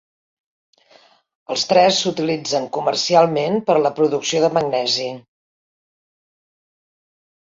[1.55, 5.07] Els tres s'utilitzen comercialment per a la producció de magnesi.